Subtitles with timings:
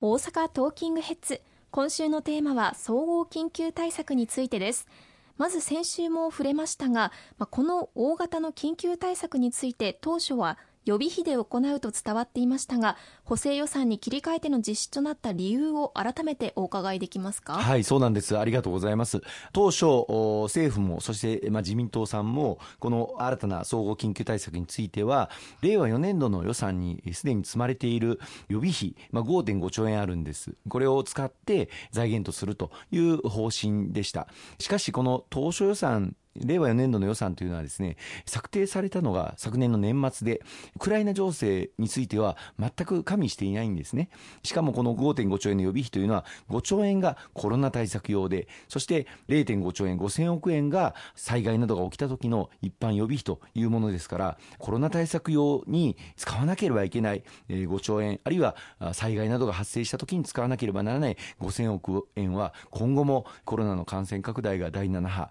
[0.00, 1.40] 大阪トーキングヘッズ。
[1.72, 4.86] 今週のテーマは総合緊急対策についてです。
[5.38, 17.54] まず先週も触れましたがまこの大型の緊急対策について当初は予備費で行うと伝わっていましたが補正予算に切り替えての実施となった理由を改めてお伺いできますか？
[17.54, 18.38] はいそうなんです。
[18.38, 19.20] ありがとうございます。
[19.52, 19.84] 当初
[20.44, 25.30] 政府もそして、まあ、自民党さんもこの新たな総合緊急対策については
[25.60, 28.18] 令和4年度の予算にすでに積まれている
[28.48, 30.54] 予備費、まあ、5.5兆円あるんです。
[30.68, 34.26] これを使って財源とするという方針でした。
[34.58, 40.42] しかしこの当初予算令和4年度の予算というのはですね策定されたのが昨年の年末で
[40.76, 44.10] ウクライナ情勢については全く加味していないんですね。
[44.42, 58.56] しかもこの5.5兆円の予備費というのは5兆円がコロナ対策用でそして0.5兆円5000億円が災害などが起きた時の一般予備費というものですからコロナ対策用に使わなければいけない5兆円あるいは
[58.92, 65.30] 災害などが発生した時に使わなければならない5000億円は今後もコロナの感染拡大が第7波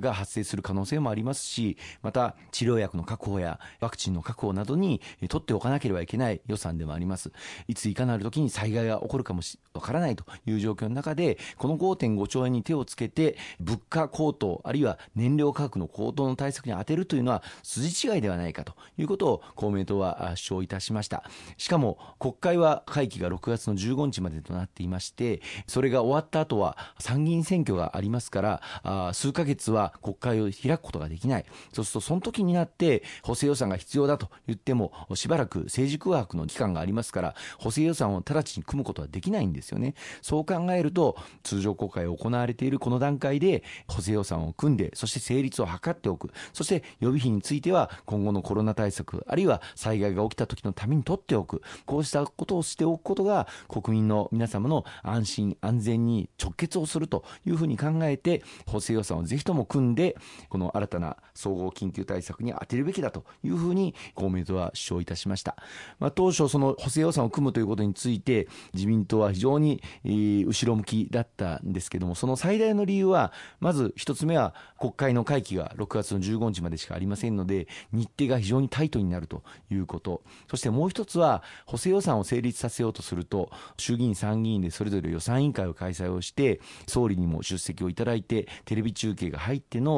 [0.00, 7.30] が発生する可能性もありますしまた治療薬の確保やワクチンの確保などに取っておかなければいけない予算でもあります。
[7.68, 9.42] いついかなる時に災害が起こるかも
[9.74, 21.24] わからないという状況の中でこの5.5兆円に手をつけて物価高騰あるいは燃料価格の高騰の対策に充てるというのは筋違いではないかということを公明党は主張いたしました。
[21.56, 31.44] しかも国会は会期が6月の15日までとなっていましてそれが終わった後は参議院選挙がありますから数ヶ月は国会を開くことができない。
[31.72, 39.94] そうするとその時になって補正予算が必要だと言ってもしばらく政治空白の期間がありますから補正予算を直ちに組むことはできないんですよね。
[40.22, 46.30] そう考えると通常国会を行われているこの段階で補正予算を組んでそして成立を図っておく。
[46.52, 51.62] そして予備費については今後のコロナ対策あるいは災害が起きた時のために取っておく。
[51.86, 60.16] こうしたことをしておくことが国民の皆様の安心安全に直結をするというふうに考えて補正予算をぜひとも組んでで
[60.50, 65.56] この新たな総合緊急対策に充てるべきだというふうに公明党は主張いたしました、
[65.98, 80.22] まあ、当初その補正予算を組むということについて自民党は非常に後ろ向きだったんですけどもその最大の理由はまず一つ目は国会の会期が6月の15日までしかありませんので日程が非常にタイトになるということ。
[80.50, 89.93] そしてもう一つは補正予算を成立させようとすると衆議院参議院でそれぞれ予算委員会を開催をして総理にも出席をいただいてテレビ中継が入っての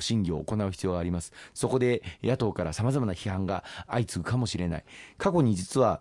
[0.00, 1.32] 審議を行う必要があります。
[1.54, 4.84] そこで野党から様々な批判が相次ぐかもしれない。
[5.16, 6.00] 過去に実は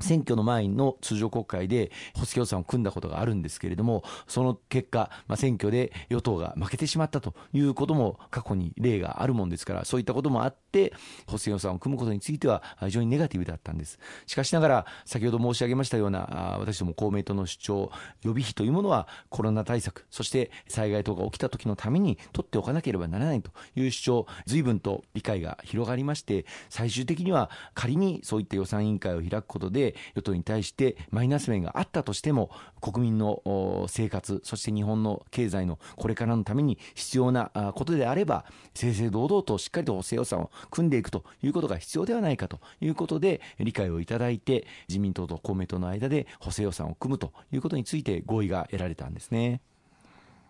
[0.00, 10.92] 選挙の前の通常国会で補正予算を組んだことがあるんですけれども、その結果、まあ、選挙で与党が負けてしまったということも過去に例があるもんですから、そういったこともあって、
[11.26, 13.98] 補正予算を組むことについては非常にネガティブだったんです。
[14.26, 49.60] しかしながら、先ほど申し上げましたような、私ども公明党の主張、予備費というものはコロナ対策、そして災害等が起きた時のために取っておかなければならないという主張、随分と理解が広がりまして、最終的には仮にそういった予算委員会を開くことで与党に対してマイナス面があったとしても国民の生活そして日本の経済のこれからのために必要なことであれば正々堂々としっかりと補正予算を組んでいくということが必要ではないかということで理解をいただいて自民党と公明党の間で補正予算を組むということについて合意が得られたんですね。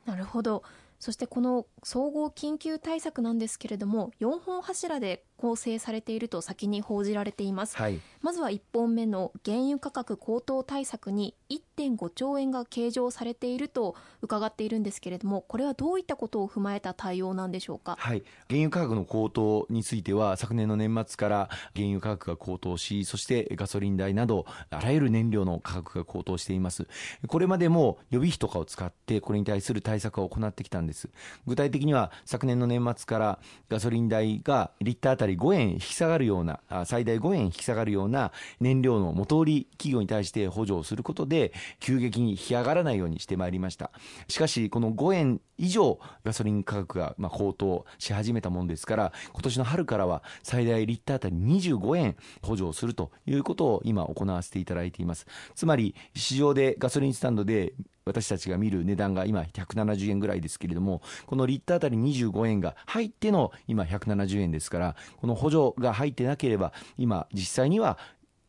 [0.07, 0.63] なるほど
[0.99, 26.87] そしてこの総合緊急対策なんですけれども4本柱で構成されていると先に報じられています、はい、まずは1本目の原油価格高騰対策に1.5兆円が計上されていると伺っているんですけれどもこれはどういったことを踏まえた対応なんでしょうか、はい、原油価格の高騰については昨年の年末から原油価格が高騰しそしてガソリン代などあらゆる燃料の価格が高騰しています。
[27.27, 31.09] これまでも予備費とかを使ってこれに対する対策を行ってきたんです。
[31.47, 43.91] 具体的には昨年の年末からガソリン代がリッターあたり5円引き下がるような最大5円引き下がるような燃料の元売り企業に対して補助をすることで急激に引き上がらないようにしてまいりました。
[44.29, 55.27] しかしこの5円以上ガソリン価格がま高騰し始めたものですから今年の春からは最大リッターあたり25円補助をするということを今行わせていただいています。
[55.55, 57.75] つまり市場でガソリンスタンドで
[58.05, 67.99] 私たちが見る値段が今170円ぐらいですけれどもこのリッターあたり25円が入っての今170円ですからこの補助が入ってなければ今実際には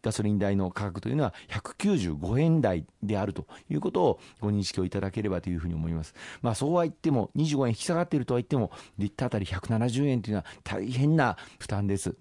[0.04, 6.14] ガソリン代の価格というのは195円台であるということをご認識をいただければというふうに思います。
[6.42, 12.16] まあそうは言っても25円引き下がっているとは言ってもリッターあたり170円というのは大変な負担です。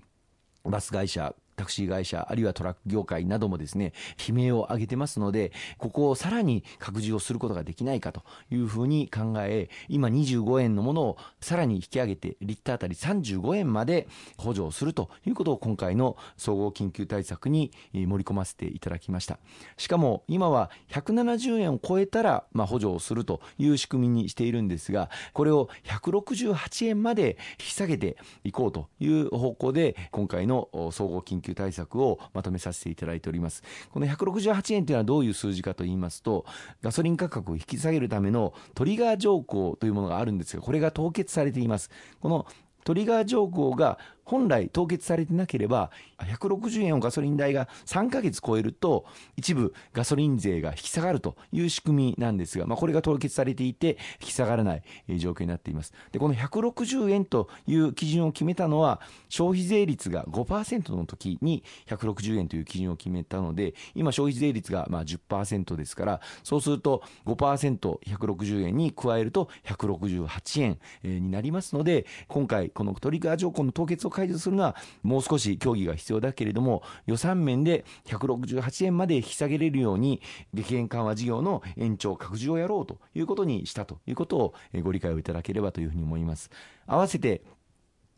[0.65, 3.93] バス会社タクシー会社、あるいはトラック業界などもですね、
[4.27, 14.09] 悲鳴を上げてますので、ここをさらに拡充をすることができないかというふうに考え、今25円のものをさらに引き上げて、リッターあたり35円まで
[14.39, 19.39] 補助をするということを今回の総合緊急対策に盛り込ませていただきました。
[19.77, 33.63] しかも今は170円を超えたら、まあ、補助をするという仕組みにしているんですが、これを168円まで引き下げていこうという方向で、今回の総合緊急対策をまとめさせていただいております。
[33.91, 36.45] この168円というのはどういう数字かと言いますと、
[36.83, 41.91] ガソリン価格を引き下げるためのトリガー条項というものがあるんですが、これが凍結されています。
[42.21, 42.47] この
[42.85, 43.99] トリガー条項が
[44.31, 45.91] 本来凍結されてなければ、
[46.21, 49.05] 160円をガソリン代が3ヶ月超えると、
[49.37, 54.83] 一部ガソリン税が引き下がるという仕組みなんですが、まあ、これが凍結されていて、引き下がらない
[55.19, 55.93] 状況になっています。
[56.13, 80.21] で、この160円という基準を決めたのは、消費税率が5%の時に160円という基準を決めたので、今消費税率がまあ10%ですから、そうすると5%、160円に加えると168円になりますので、今回このトリガー条項の凍結を解除するのはもう少し協議が必要だけれども予算面で168円まで引き下げれるように
[80.53, 86.51] 激減緩和事業の延長拡充をやろうということにしたということをご理解をいただければというふうに思います。
[86.87, 87.43] 合わせて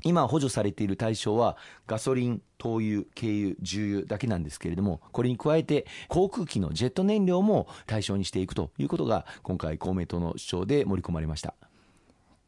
[0.05, 1.57] 今補助されている対象は
[1.87, 11.55] ガソリン、灯油、軽油、重油だけなんですけれども、これに加えて航空機のジェット燃料も対象にしていくということが今回公明党の主張で盛り込まれました。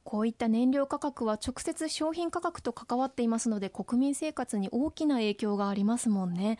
[0.04, 6.58] こういった燃料価格は直接商品価格と関わっていますので国民生活に大きな影響がありますもんね。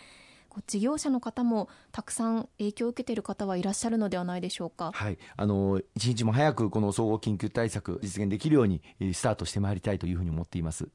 [0.66, 4.92] 事業者の方もたくさん影響を受けている方はいらっしゃるのではないでしょうか。
[4.94, 8.80] はい、あの一日も早くこの総合緊急対策実現できるように
[9.12, 10.88] スタートしてまいりたいというふうに思っています。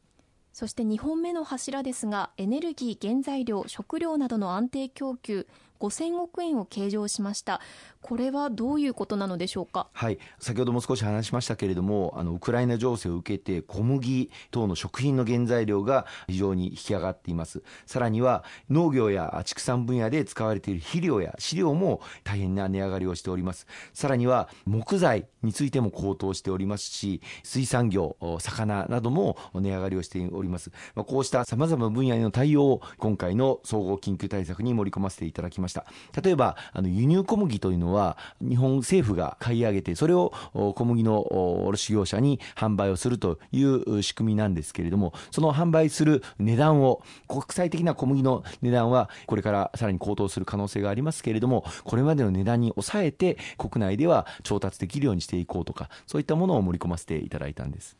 [0.54, 5.48] そして2本目の柱ですがエネルギー原材料食料などの安定供給
[5.80, 7.62] 5000億円を計上しました
[8.01, 9.88] これはどういうことなのでしょうか？
[9.94, 10.18] はい。
[10.40, 17.62] 先ほども少し話しましたけれどもあのウクライナ情勢を受けて小麦等の食品の原材料が非常に引き上がっています。
[17.86, 23.68] さらには農業や畜産分野で使われている肥料や飼料も大変な値上がりをしております。
[23.94, 30.72] さらには木材についても高騰しておりますし水産業魚なども値上がりをしております。
[30.96, 35.86] まあ、こうしたさまざまな分野への対応を今回の総合緊急対策に盛り込ませていただきました。
[36.22, 57.97] 例えばあの輸入小麦というのは日本政府が買い上げてそれを小麦の卸業者に販売をするという仕組みなんですけれどもその販売する値段を国際的な小麦の値段はこれからさらに高騰する可能性がありますけれどもこれまでの値段に抑えて国内では調達できるようにしていこうとかそういったものを盛り込ませていただいたんです。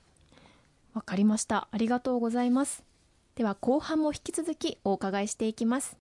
[0.94, 1.68] わかりました。
[1.72, 2.84] ありがとうございます。
[3.36, 5.99] では後半も引き続きお伺いしていきます。